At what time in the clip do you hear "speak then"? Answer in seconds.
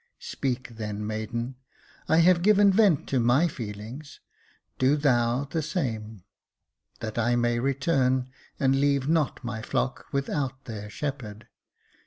0.17-1.05